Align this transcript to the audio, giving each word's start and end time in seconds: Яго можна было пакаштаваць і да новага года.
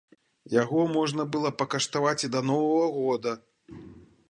Яго 0.61 0.85
можна 0.97 1.25
было 1.35 1.51
пакаштаваць 1.61 2.17
і 2.27 2.31
да 2.39 2.43
новага 2.51 2.87
года. 2.99 3.31